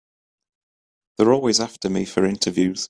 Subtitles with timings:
[1.17, 2.79] They're always after me for interviews.